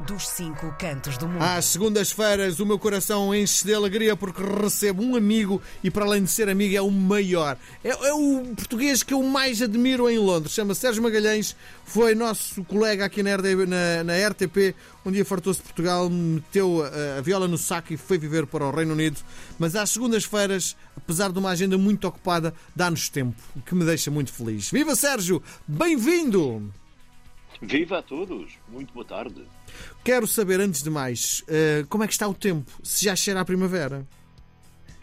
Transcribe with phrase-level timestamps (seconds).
[0.00, 1.42] dos cinco cantos do mundo.
[1.42, 6.22] Às segundas-feiras, o meu coração enche de alegria porque recebo um amigo e, para além
[6.22, 7.56] de ser amigo, é o maior.
[7.82, 10.52] É, é o português que eu mais admiro em Londres.
[10.52, 14.74] Chama-se Sérgio Magalhães, foi nosso colega aqui na, na, na RTP.
[15.04, 18.66] Um dia fartou-se de Portugal, meteu a, a viola no saco e foi viver para
[18.66, 19.18] o Reino Unido.
[19.58, 24.10] Mas às segundas-feiras, apesar de uma agenda muito ocupada, dá-nos tempo, o que me deixa
[24.10, 24.70] muito feliz.
[24.70, 25.42] Viva Sérgio!
[25.66, 26.72] Bem-vindo!
[27.60, 28.52] Viva a todos!
[28.68, 29.42] Muito boa tarde.
[30.04, 32.70] Quero saber, antes de mais, uh, como é que está o tempo?
[32.82, 34.06] Se já cheira a primavera?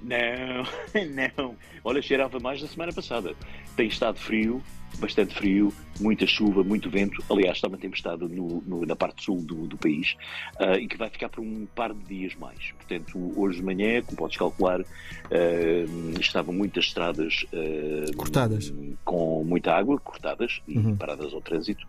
[0.02, 0.63] Não,
[1.38, 1.55] não.
[1.84, 3.35] Olha, cheirava mais na semana passada.
[3.75, 4.61] Tem estado frio,
[4.99, 7.23] bastante frio, muita chuva, muito vento.
[7.29, 10.16] Aliás, está uma tempestade no, no, na parte sul do, do país
[10.59, 12.71] uh, e que vai ficar por um par de dias mais.
[12.71, 19.73] Portanto, hoje de manhã, como podes calcular, uh, estavam muitas estradas uh, cortadas com muita
[19.73, 20.95] água, cortadas e uhum.
[20.95, 21.85] paradas ao trânsito.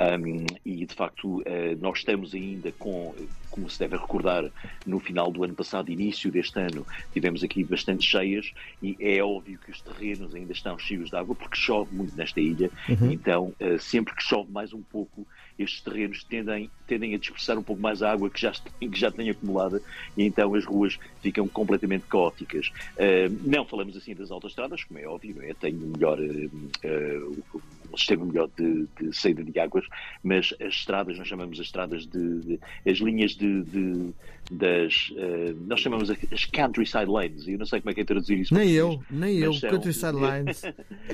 [0.00, 1.42] Um, e de facto,
[1.80, 3.14] nós estamos ainda com,
[3.50, 4.44] como se deve recordar,
[4.86, 9.58] no final do ano passado, início deste ano, tivemos aqui bastante cheias e é óbvio
[9.58, 12.47] que os terrenos ainda estão cheios de água porque chove muito nesta ilha.
[12.88, 13.12] Uhum.
[13.12, 15.26] Então, uh, sempre que chove mais um pouco,
[15.58, 19.10] estes terrenos tendem, tendem a dispersar um pouco mais a água que já, que já
[19.10, 19.80] tem acumulada
[20.16, 22.70] e então as ruas ficam completamente caóticas.
[22.96, 25.54] Uh, não falamos assim das autostradas, como é óbvio, é?
[25.54, 29.84] Tem melhor, uh, um sistema melhor de, de, saída de águas,
[30.22, 34.10] mas as estradas, nós chamamos as estradas de, de as linhas de, de
[34.50, 35.12] das,
[35.66, 38.54] nós chamamos as countryside lanes, e eu não sei como é que é traduzir isso.
[38.54, 39.68] Nem eu, nem eu, são...
[39.68, 40.62] countryside lines.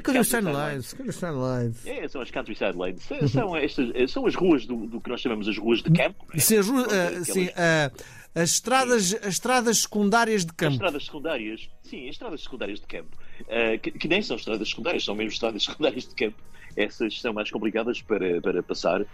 [0.02, 1.86] countryside lines, countryside lines.
[1.86, 3.02] É, são as countryside lanes.
[3.30, 6.26] São, estas, são as ruas do, do, que nós chamamos as ruas de campo.
[6.32, 6.38] É?
[6.38, 10.70] Sim, as, ruas, uh, sim uh, as, estradas, as estradas secundárias de campo.
[10.70, 13.16] As estradas secundárias, sim, as estradas secundárias de campo.
[13.42, 16.36] Uh, que, que, nem são estradas secundárias, são mesmo estradas secundárias de campo.
[16.76, 19.06] Essas são mais complicadas para, para passar,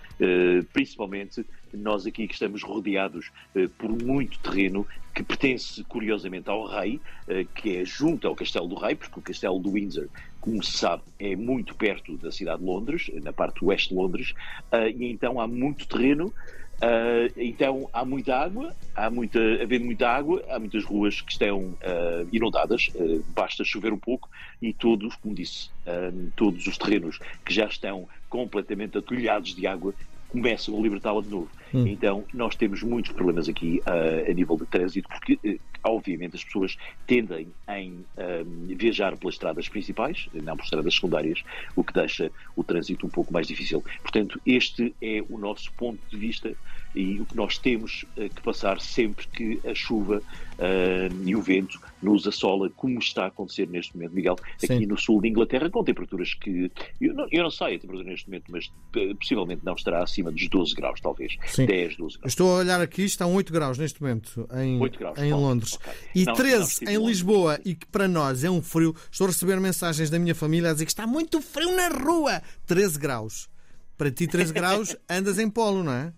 [0.73, 3.31] principalmente nós aqui que estamos rodeados
[3.77, 6.99] por muito terreno que pertence curiosamente ao rei,
[7.55, 10.09] que é junto ao Castelo do Rei, porque o Castelo do Windsor
[10.41, 14.33] como se sabe, é muito perto da cidade de Londres, na parte oeste de Londres,
[14.73, 16.33] uh, e então há muito terreno,
[16.83, 21.71] uh, então há muita água, há muita, havendo muita água, há muitas ruas que estão
[21.71, 22.87] uh, inundadas,
[23.29, 24.29] basta chover um pouco
[24.61, 25.71] e todos, como disse,
[26.37, 29.95] todos os terrenos que já estão completamente atulhados de água
[30.29, 31.51] começam a libertá-la de novo.
[31.75, 31.87] Hum.
[31.87, 36.45] Então, nós temos muitos problemas aqui uh, a nível de trânsito, porque, uh, obviamente, as
[36.45, 36.77] pessoas
[37.07, 41.43] tendem em uh, viajar pelas estradas principais, não por estradas secundárias,
[41.77, 43.83] o que deixa o trânsito um pouco mais difícil.
[44.03, 46.53] Portanto, este é o nosso ponto de vista
[46.95, 50.21] e o que nós temos que passar sempre que a chuva
[51.25, 54.87] e o vento nos assola, como está a acontecer neste momento, Miguel, aqui Sim.
[54.87, 56.71] no sul de Inglaterra, com temperaturas que.
[57.01, 58.73] Eu não, eu não sei a temperatura neste momento, mas
[59.19, 61.37] possivelmente não estará acima dos 12 graus, talvez.
[61.47, 61.60] Sim.
[61.61, 61.67] Sim.
[61.67, 62.33] 10, 12 graus.
[62.33, 65.75] Estou a olhar aqui, estão 8 graus neste momento em, graus, em Londres.
[65.75, 65.93] Okay.
[66.15, 68.95] E não, 13 não, em Lisboa, e que para nós é um frio.
[69.11, 72.43] Estou a receber mensagens da minha família a dizer que está muito frio na rua.
[72.67, 73.49] 13 graus.
[73.97, 76.13] Para ti, 13 graus, andas em polo, não é?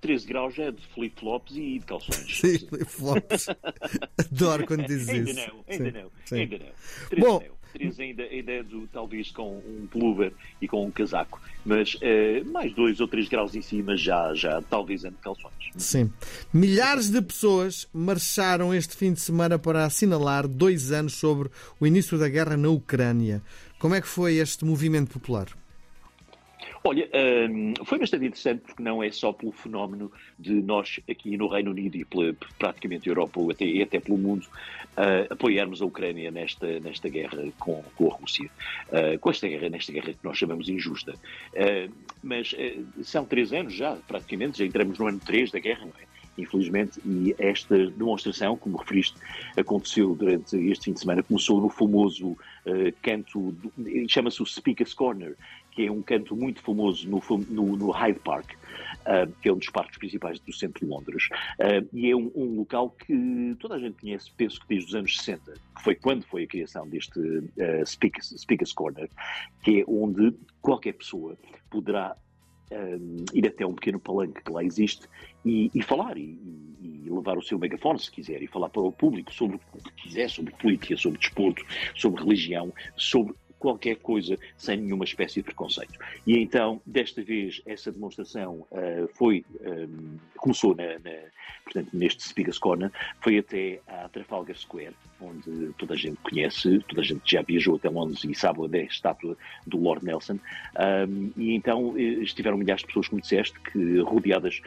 [0.00, 2.38] 13 graus é de flip-flops e de calções.
[2.38, 3.46] Sim, flip-flops.
[4.18, 5.40] Adoro quando dizes ainda isso.
[5.40, 5.98] Não, ainda Sim.
[5.98, 6.36] não, Sim.
[6.36, 7.18] ainda não.
[7.18, 7.57] Bom, não.
[7.78, 12.50] 3 ainda, ainda é do, talvez com um pullover e com um casaco, mas uh,
[12.50, 15.54] mais 2 ou 3 graus em cima já, já talvez entre calções.
[15.76, 16.10] Sim.
[16.52, 22.18] Milhares de pessoas marcharam este fim de semana para assinalar dois anos sobre o início
[22.18, 23.42] da guerra na Ucrânia.
[23.78, 25.46] Como é que foi este movimento popular?
[26.88, 27.06] Olha,
[27.50, 31.70] um, foi bastante interessante porque não é só pelo fenómeno de nós aqui no Reino
[31.70, 36.30] Unido e pela, praticamente Europa ou até, e até pelo mundo uh, apoiarmos a Ucrânia
[36.30, 38.48] nesta, nesta guerra com, com a Rússia,
[38.88, 41.12] uh, com esta guerra, nesta guerra que nós chamamos injusta.
[41.52, 42.54] Uh, mas
[43.02, 46.17] são três anos já, praticamente, já entramos no ano três da guerra, não é?
[46.38, 49.16] Infelizmente, e esta demonstração, como referiste,
[49.56, 52.36] aconteceu durante este fim de semana, começou no famoso uh,
[53.02, 53.54] canto,
[54.08, 55.36] chama-se o Speaker's Corner,
[55.78, 59.58] que é um canto muito famoso no, no, no Hyde Park, uh, que é um
[59.58, 61.28] dos parques principais do centro de Londres.
[61.60, 64.94] Uh, e é um, um, local que toda a gente conhece, penso que desde os
[64.96, 69.08] anos 60, que foi quando foi a criação deste uh, Speakers, Speakers Corner,
[69.62, 71.38] que é onde qualquer pessoa
[71.70, 72.16] poderá
[73.32, 75.06] ir até um pequeno palanque que lá existe
[75.44, 76.38] e, e falar e,
[76.80, 79.92] e, levar o seu megafone se quiser e falar para o público sobre o que
[80.02, 85.98] quiser, sobre política, sobre desporto, sobre religião, sobre qualquer coisa sem nenhuma espécie de preconceito.
[86.26, 91.16] E então, desta vez, essa demonstração uh, foi, um, começou na, na,
[91.64, 92.90] portanto, neste Spigas Corner,
[93.20, 97.76] foi até à Trafalgar Square, onde toda a gente conhece, toda a gente já viajou
[97.76, 100.38] até Londres e sabe onde é a estátua do Lord Nelson.
[101.08, 104.60] Um, e então eh, estiveram milhares de pessoas, como disseste, que rodeadas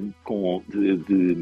[0.00, 1.34] um, com de, de,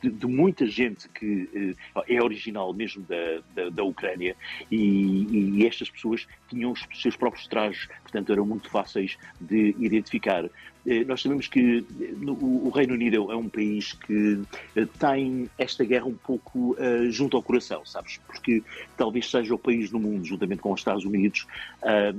[0.00, 4.36] de, de, muita gente que uh, é original mesmo da, da, da Ucrânia
[4.70, 10.48] e, e, estas pessoas tinham os seus próprios trajes, portanto eram muito fáceis de identificar.
[10.86, 14.42] Eh, nós sabemos que eh, o Reino Unido é um país que
[14.76, 16.76] eh, tem esta guerra um pouco
[17.10, 18.18] junto ao coração, sabes?
[18.26, 18.62] Porque
[18.96, 21.46] talvez seja o país no mundo, juntamente com os Estados Unidos,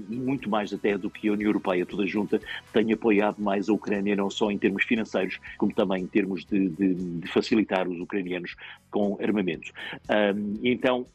[0.08, 2.40] muito mais até do que a União Europeia toda junta,
[2.72, 6.70] tenha apoiado mais a Ucrânia, não só em termos financeiros, como também em termos de,
[6.70, 8.56] de, de facilitar os ucranianos
[8.90, 9.72] com armamento.
[10.64, 11.06] Então,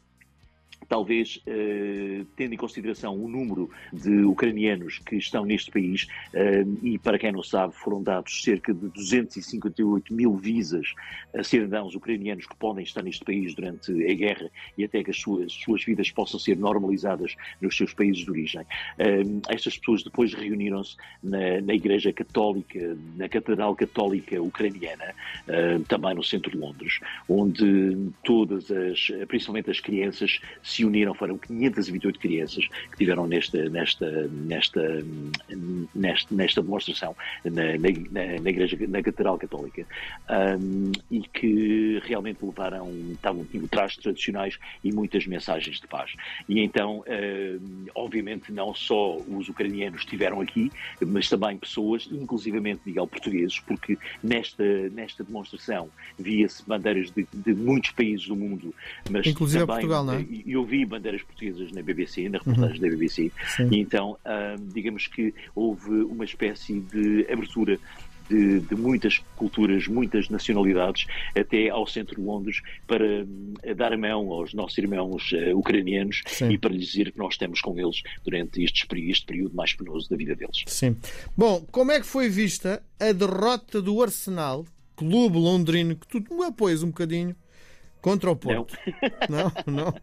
[0.87, 6.97] talvez eh, tendo em consideração o número de ucranianos que estão neste país, eh, e
[6.97, 10.93] para quem não sabe, foram dados cerca de 258 mil visas
[11.35, 15.17] a cidadãos ucranianos que podem estar neste país durante a guerra e até que as
[15.17, 18.65] suas, suas vidas possam ser normalizadas nos seus países de origem.
[18.97, 25.13] Eh, estas pessoas depois reuniram-se na, na, Igreja Católica, na Catedral Católica Ucraniana,
[25.47, 30.39] eh, também no centro de Londres, onde todas as, principalmente as crianças,
[30.69, 35.05] se uniram, foram 528 crianças que tiveram nesta, nesta, nesta,
[35.95, 39.85] nesta, nesta demonstração na, na, na Igreja, na Catedral Católica,
[40.29, 46.11] um, e que realmente levaram, estavam trajes tradicionais e muitas mensagens de paz.
[46.47, 50.71] E então, um, obviamente, não só os ucranianos estiveram aqui,
[51.01, 57.91] mas também pessoas, inclusivamente, Miguel, portugueses, porque nesta, nesta demonstração via-se bandeiras de, de, muitos
[57.91, 58.73] países do mundo,
[59.09, 60.25] mas Inclusive também, Portugal, não é?
[60.59, 62.81] Eu vi bandeiras portuguesas na BBC, na reportagem uhum.
[62.81, 63.69] da BBC, Sim.
[63.71, 64.17] e então,
[64.73, 67.79] digamos que houve uma espécie de abertura
[68.29, 73.97] de, de, muitas culturas, muitas nacionalidades, até ao centro de Londres, para hum, dar a
[73.97, 76.51] mão aos nossos irmãos uh, ucranianos Sim.
[76.51, 80.07] e para lhes dizer que nós estamos com eles durante este, este período mais penoso
[80.09, 80.63] da vida deles.
[80.67, 80.95] Sim.
[81.35, 84.63] Bom, como é que foi vista a derrota do Arsenal,
[84.95, 87.35] clube londrino, que tu me apoias um bocadinho,
[88.01, 88.77] Contra o Porto?
[89.29, 89.51] Não.
[89.65, 89.93] não,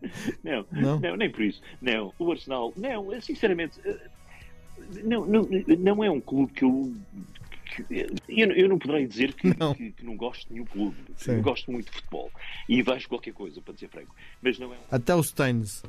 [0.44, 0.66] não.
[0.70, 1.62] Não, não, nem por isso.
[1.81, 4.10] Não, o Arsenal, não, sinceramente, eh,
[5.02, 5.48] não, não,
[5.78, 6.94] não é um clube que eu.
[7.64, 10.96] Que, eu, eu não poderei dizer que não, que, que não gosto de nenhum clube.
[11.26, 12.31] Eu gosto muito de futebol
[12.69, 14.14] e vejo qualquer coisa, para dizer franco.
[14.40, 14.81] Mas não é um...
[14.90, 15.82] Até o Staines.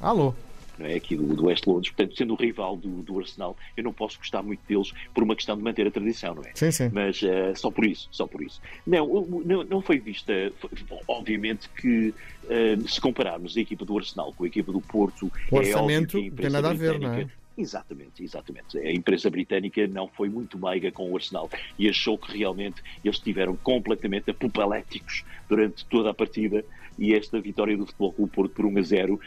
[0.00, 0.34] Alô?
[0.78, 0.94] É?
[0.94, 4.18] aqui do, do West Londres, portanto, sendo o rival do, do Arsenal, eu não posso
[4.18, 6.52] gostar muito deles por uma questão de manter a tradição, não é?
[6.54, 6.90] Sim, sim.
[6.92, 8.60] Mas uh, só por isso, só por isso.
[8.86, 9.06] Não,
[9.44, 10.70] não, não foi vista, foi,
[11.08, 12.14] obviamente que
[12.44, 16.20] uh, se compararmos a equipa do Arsenal com a equipa do Porto, o é orçamento
[16.20, 17.26] não tem nada a ver, não é?
[17.60, 18.78] Exatamente, exatamente.
[18.78, 23.16] A imprensa britânica não foi muito meiga com o Arsenal e achou que realmente eles
[23.18, 26.64] estiveram completamente apopaléticos durante toda a partida
[27.00, 29.20] e esta vitória do Futebol Clube Porto por 1 a 0,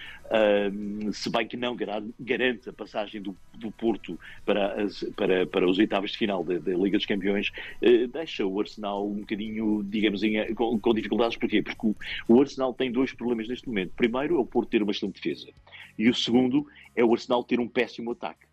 [1.11, 1.75] se bem que não
[2.19, 6.59] garante a passagem do, do Porto para, as, para, para os oitavos de final da,
[6.59, 7.49] da Liga dos Campeões,
[7.81, 11.35] uh, deixa o Arsenal um bocadinho, digamos, em, com, com, dificuldades.
[11.35, 11.63] Porquê?
[11.63, 11.95] Porque o,
[12.27, 13.91] o Arsenal tem dois problemas neste momento.
[13.95, 15.51] Primeiro é o Porto ter uma excelente defesa
[15.97, 18.45] e o segundo é o Arsenal ter um péssimo ataque.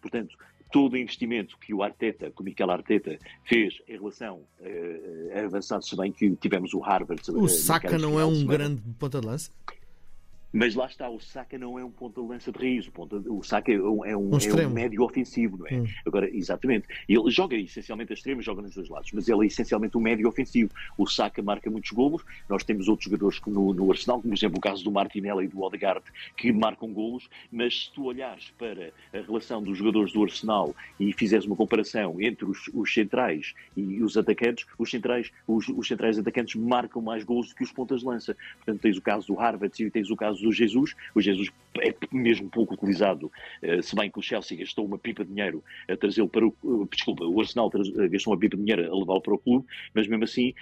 [0.00, 0.36] Portanto,
[0.70, 5.44] todo o investimento que o Arteta, que o Miquel Arteta fez em relação uh, a
[5.44, 7.22] avançados, se bem que tivemos o Harvard.
[7.30, 9.50] O uh, Saka não é um grande ponta de lança?
[10.56, 13.16] Mas lá está, o Saka não é um ponta de lança de raiz, o, ponta,
[13.16, 15.74] o Saka é um, é um, um, é um médio ofensivo, não é?
[15.74, 15.86] Hum.
[16.06, 16.88] Agora, exatamente.
[17.06, 20.26] Ele joga essencialmente a extrema, joga nos dois lados, mas ele é essencialmente um médio
[20.26, 20.70] ofensivo.
[20.96, 24.56] O Saka marca muitos golos, nós temos outros jogadores no, no Arsenal, como por exemplo
[24.56, 26.04] o caso do Martinelli e do Odegaard,
[26.34, 31.12] que marcam golos, mas se tu olhares para a relação dos jogadores do Arsenal e
[31.12, 36.18] fizeres uma comparação entre os, os centrais e os atacantes, os centrais, os, os centrais
[36.18, 38.34] atacantes marcam mais golos do que os pontas de lança.
[38.56, 40.94] Portanto, tens o caso do Harvard e tens o caso do Jesus.
[41.14, 41.50] O Jesus
[41.82, 43.30] é mesmo pouco utilizado,
[43.62, 46.54] eh, se bem que o Chelsea gastou uma pipa de dinheiro a trazê-lo para o.
[46.64, 49.66] Eh, desculpa, o Arsenal eh, gastou uma pipa de dinheiro a levá-lo para o clube,
[49.94, 50.54] mas mesmo assim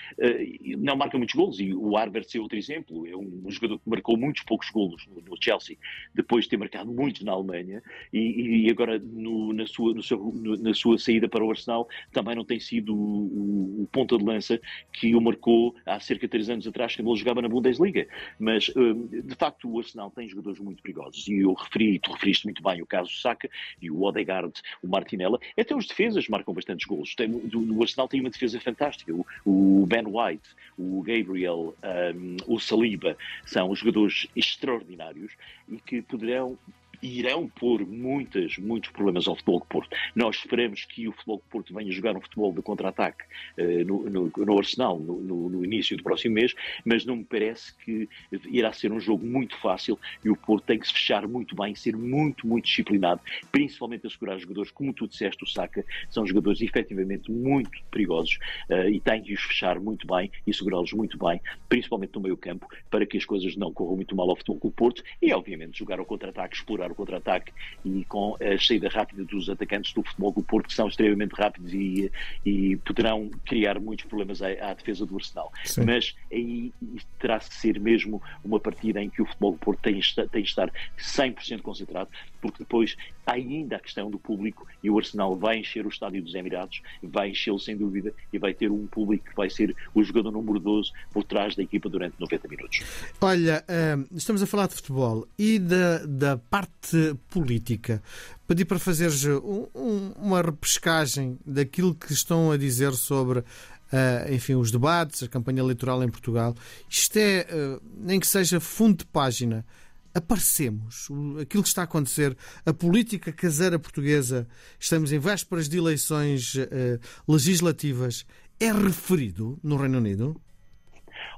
[0.78, 1.60] não marca muitos golos.
[1.60, 3.06] E o Arbert é outro exemplo.
[3.06, 5.76] É um jogador que marcou muitos poucos golos no Chelsea,
[6.14, 10.74] depois de ter marcado muitos na Alemanha, e, e agora no, na, sua, seu, na
[10.74, 14.60] sua saída para o Arsenal também não tem sido o, o, ponta de lança
[14.92, 18.06] que o marcou há cerca de três anos atrás, quando ele jogava na Bundesliga.
[18.38, 21.26] Mas, de facto, o Arsenal tem jogadores muito perigosos.
[21.26, 23.48] E eu referi, tu referiste muito bem o caso Saka
[23.80, 24.52] e o Odegaard,
[24.82, 25.38] o Martinella.
[25.58, 27.14] Até os defesas marcam bastantes golos.
[27.14, 29.12] Tem, do, Arsenal tem uma defesa fantástica.
[29.12, 31.74] O, o Ben White, o Gabriel,
[32.14, 35.32] um, o Saliba são jogadores extraordinários
[35.68, 36.56] e que poderão
[37.04, 39.96] irão pôr muitas, muitos problemas ao Futebol de Porto.
[40.14, 43.24] Nós esperamos que o Futebol de Porto venha jogar um futebol de contra-ataque
[43.58, 47.74] uh, no, no, no, Arsenal no, no, início do próximo mês, mas não me parece
[47.76, 48.08] que
[48.46, 51.74] irá ser um jogo muito fácil e o Porto tem que se fechar muito bem,
[51.74, 53.20] ser muito, muito disciplinado,
[53.52, 58.38] principalmente a segurar jogadores, como tu disseste, o Saka, são jogadores efetivamente muito perigosos
[58.70, 62.36] uh, e tem que os fechar muito bem e segurá-los muito bem, principalmente no meio
[62.36, 65.78] campo, para que as coisas não corram muito mal ao Futebol do Porto e, obviamente,
[65.78, 67.52] jogar ao contra-ataque, explorar o contra-ataque
[67.84, 71.72] e com a saída rápida dos atacantes do Futebol do Porto, que são extremamente rápidos
[71.72, 72.10] e,
[72.44, 75.52] e poderão criar muitos problemas à, à defesa do Arsenal.
[75.64, 75.84] Sim.
[75.84, 76.72] Mas aí
[77.18, 80.48] terá de ser mesmo uma partida em que o Futebol do Porto tem, tem de
[80.48, 82.08] estar 100% concentrado,
[82.40, 82.96] porque depois
[83.26, 86.82] há ainda a questão do público e o Arsenal vai encher o estádio dos Emirados,
[87.02, 90.58] vai enchê-lo sem dúvida e vai ter um público que vai ser o jogador número
[90.58, 92.80] 12 por trás da equipa durante 90 minutos.
[93.20, 96.83] Olha, eh, estamos a falar de futebol e da, da parte
[97.28, 98.02] política.
[98.46, 103.44] Pedi para fazeres um, um, uma repescagem daquilo que estão a dizer sobre
[103.92, 106.52] Uh, enfim, os debates, a campanha eleitoral em Portugal.
[106.90, 109.64] Isto é, uh, nem que seja fundo de página,
[110.12, 111.08] aparecemos,
[111.40, 112.36] aquilo que está a acontecer,
[112.66, 114.48] a política caseira portuguesa,
[114.80, 116.98] estamos em vésperas de eleições uh,
[117.28, 118.26] legislativas,
[118.58, 120.40] é referido no Reino Unido?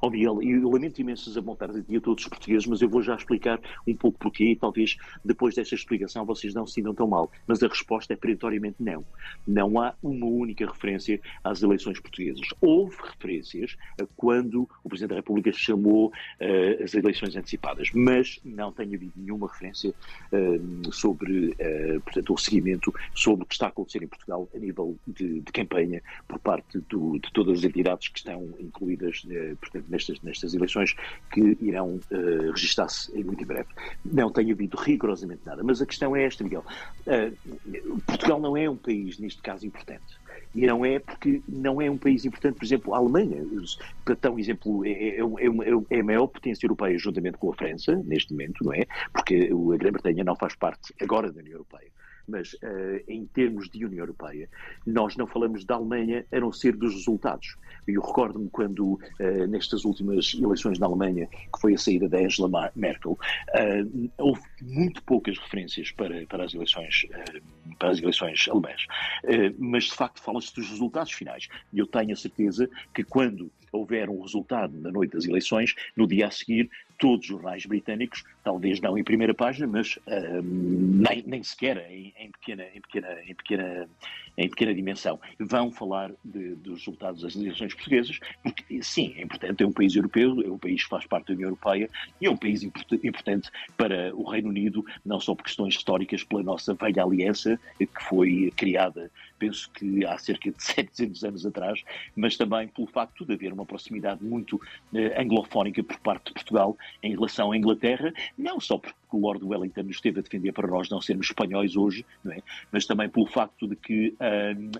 [0.00, 3.14] Oh, Miguel, eu lamento imenso desapontar aqui a todos os portugueses, mas eu vou já
[3.14, 7.30] explicar um pouco porquê e talvez depois desta explicação vocês não se sintam tão mal.
[7.46, 9.04] Mas a resposta é peritoriamente não.
[9.46, 12.46] Não há uma única referência às eleições portuguesas.
[12.60, 18.72] Houve referências a quando o Presidente da República chamou uh, as eleições antecipadas, mas não
[18.72, 19.94] tem havido nenhuma referência
[20.32, 24.58] uh, sobre, uh, portanto, o seguimento sobre o que está a acontecer em Portugal a
[24.58, 29.26] nível de, de campanha por parte do, de todas as entidades que estão incluídas,
[29.60, 30.94] portanto, nestas, nestas eleições
[31.32, 33.68] que irão uh, registar-se muito em breve.
[34.04, 35.62] Não tem havido rigorosamente nada.
[35.62, 36.64] Mas a questão é esta, Miguel.
[37.06, 40.04] Uh, Portugal não é um país, neste caso, importante.
[40.54, 43.44] E não é porque não é um país importante, por exemplo, a Alemanha,
[44.04, 47.94] para um exemplo, é, é, é, é, a maior potência europeia juntamente com a França,
[48.06, 48.86] neste momento, não é?
[49.12, 51.95] Porque a Grã-Bretanha não faz parte agora da União Europeia
[52.26, 54.48] mas uh, em termos de União Europeia,
[54.86, 57.56] nós não falamos da Alemanha a não ser dos resultados.
[57.86, 62.72] Eu recordo-me quando, uh, nestas últimas eleições na Alemanha, que foi a saída da Angela
[62.74, 67.06] Merkel, uh, houve muito poucas referências para, para, as, eleições,
[67.78, 68.86] para as eleições alemãs.
[69.58, 71.48] mas, de facto, fala-se dos resultados finais.
[71.72, 76.06] E eu tenho a certeza que quando houver um resultado na noite das eleições, no
[76.06, 79.98] dia a seguir, todos os jornais britânicos, talvez não em primeira página, mas
[80.42, 83.88] nem, nem sequer em, em, pequena, em, pequena, em, pequena,
[84.36, 89.62] em pequena dimensão, vão falar de, dos resultados das eleições portuguesas, porque sim, é importante,
[89.62, 91.88] é um país europeu, é um país que faz parte da União Europeia
[92.20, 96.42] e é um país importante para o Reino Unido, não só por questões históricas, pela
[96.42, 101.82] nossa velha aliança, que foi criada, penso que há cerca de 700 anos atrás,
[102.14, 104.60] mas também pelo facto de haver uma proximidade muito
[104.94, 109.44] eh, anglofónica por parte de Portugal em relação à Inglaterra, não só porque o Lord
[109.44, 112.42] Wellington nos esteve a defender para nós não sermos espanhóis hoje, é?
[112.70, 114.14] mas também pelo facto de que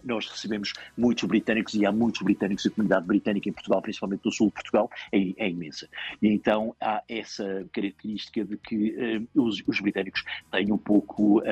[0.05, 4.33] nós recebemos muitos britânicos e há muitos britânicos, a comunidade britânica em Portugal, principalmente do
[4.33, 5.89] sul de Portugal, é, é imensa.
[6.21, 11.43] E então há essa característica de que uh, os, os, britânicos têm um pouco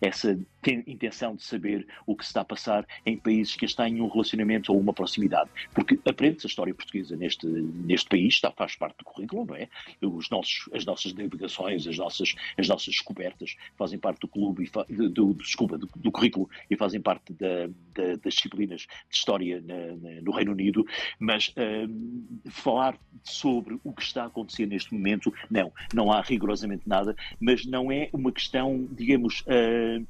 [0.00, 0.38] essa
[0.70, 4.72] intenção de saber o que se está a passar em países que têm um relacionamento
[4.72, 5.50] ou uma proximidade.
[5.74, 9.68] Porque aprende-se a história portuguesa neste, neste país, está, faz parte do currículo, não é?
[10.00, 14.94] Os nossos, as nossas navegações, as nossas, as nossas descobertas fazem parte do clube, e
[14.94, 19.60] do, do, desculpa, do, do, currículo e fazem parte da, da, das disciplinas de história
[19.60, 20.84] na, na, no Reino Unido,
[21.18, 26.82] mas uh, falar sobre o que está a acontecer neste momento, não, não há rigorosamente
[26.86, 29.42] nada, mas não é uma questão, digamos...
[29.42, 30.06] Uh,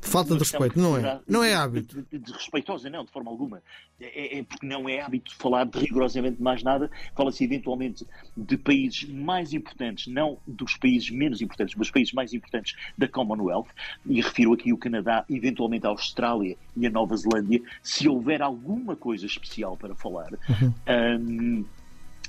[0.00, 1.20] Falta de respeito, não é?
[1.28, 2.04] Não é hábito.
[2.10, 3.62] Desrespeitosa, não, de forma alguma.
[4.00, 6.90] É, é, porque não é hábito falar de rigorosamente mais nada.
[7.14, 12.76] Fala-se eventualmente de países mais importantes, não dos países menos importantes, mas países mais importantes
[12.96, 13.68] da Commonwealth.
[14.06, 17.60] E refiro aqui o Canadá, eventualmente a Austrália e a Nova Zelândia.
[17.82, 20.32] Se houver alguma coisa especial para falar.
[20.48, 20.74] Uhum.
[20.88, 21.64] Um,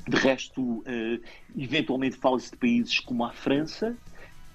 [0.08, 1.22] de resto, uh,
[1.56, 3.96] eventualmente fala-se de países como a França,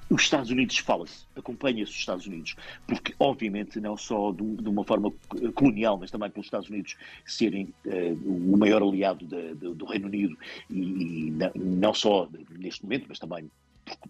[0.08, 2.54] os Estados Unidos fala-se, acompanha-se os Estados Unidos,
[2.87, 5.12] porque obviamente não só de, de, uma forma
[5.54, 10.06] colonial, mas também pelos Estados Unidos serem uh, o maior aliado de, de, do Reino
[10.06, 10.37] Unido
[10.70, 13.50] e, e não, não, só neste momento, mas também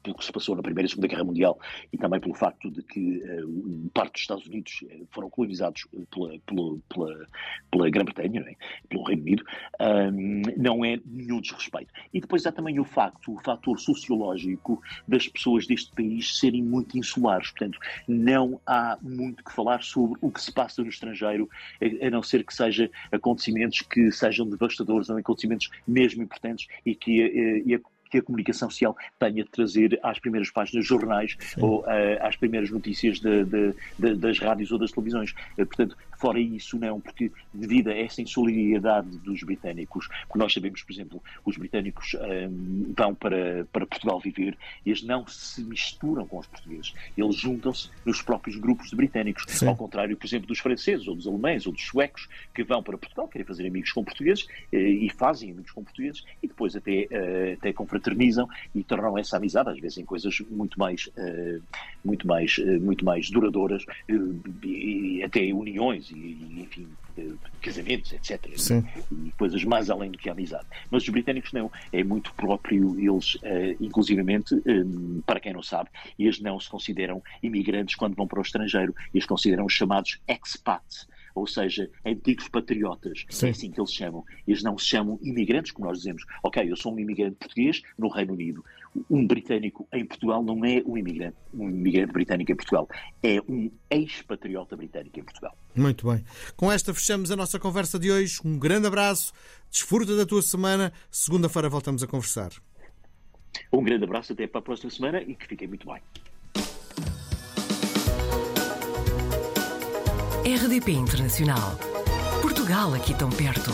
[0.02, 1.58] pelo que se passou na Primeira e Segunda Guerra Mundial
[1.92, 6.78] e também pelo facto de que uh, parte dos Estados Unidos foram colonizados pela, pela,
[6.88, 7.26] pela,
[7.70, 8.56] pela Grã-Bretanha, é?
[8.88, 9.44] pelo Reino Unido,
[10.56, 11.92] não é nenhum desrespeito.
[12.12, 16.98] E depois há também o facto, o fator sociológico das pessoas deste país serem muito
[16.98, 17.50] insulares.
[17.50, 21.48] Portanto, não há muito que falar sobre o que se passa no estrangeiro,
[22.02, 27.22] a não ser que seja acontecimentos que sejam devastadores, ou acontecimentos mesmo importantes e que
[27.22, 27.78] eh, e a
[28.10, 31.62] que a comunicação social tenha de trazer às primeiras páginas dos jornais Sim.
[31.62, 31.86] ou uh,
[32.20, 35.32] às primeiras notícias de, de, de, das rádios ou das televisões.
[35.58, 40.82] Uh, portanto, fora isso, não, porque devido a essa insolidariedade dos britânicos, porque nós sabemos,
[40.82, 46.26] por exemplo, os britânicos um, vão para, para Portugal viver e eles não se misturam
[46.26, 46.92] com os portugueses.
[47.16, 49.44] Eles juntam-se nos próprios grupos de britânicos.
[49.48, 49.68] Sim.
[49.68, 52.98] Ao contrário, por exemplo, dos franceses ou dos alemães ou dos suecos que vão para
[52.98, 57.08] Portugal, querem fazer amigos com portugueses uh, e fazem amigos com portugueses e depois até,
[57.54, 61.62] até com confraternizam e tornam essa amizade, às vezes, em coisas muito mais, uh,
[62.04, 66.88] muito mais, muito mais duradouras e, até uniões e, enfim,
[67.60, 68.46] casamentos, etc.
[68.56, 68.84] Sim.
[69.10, 70.66] E coisas mais além do que a amizade.
[70.90, 71.70] Mas os britânicos não.
[71.92, 73.38] É muito próprio eles,
[73.80, 78.42] inclusivamente, um, para quem não sabe, eles não se consideram imigrantes quando vão para o
[78.42, 78.94] estrangeiro.
[79.14, 83.26] Eles consideram os chamados expats ou seja, antigos patriotas.
[83.28, 83.48] Sim.
[83.48, 84.24] É assim que eles chamam.
[84.48, 86.24] Eles não se chamam imigrantes, como nós dizemos.
[86.42, 88.64] Ok, eu sou um imigrante português no Reino Unido.
[89.10, 92.88] Um britânico em Portugal não é um imigrante, um imigrante britânico em Portugal.
[93.22, 95.56] É um ex-patriota britânico em Portugal.
[95.74, 96.24] Muito bem.
[96.56, 98.40] Com esta fechamos a nossa conversa de hoje.
[98.44, 99.32] Um grande abraço.
[99.70, 100.92] Desfruta da tua semana.
[101.10, 102.50] Segunda-feira voltamos a conversar.
[103.72, 104.32] Um grande abraço.
[104.32, 106.00] Até para a próxima semana e que fiquem muito bem.
[110.46, 111.76] RDP Internacional.
[112.40, 113.70] Portugal aqui tão perto.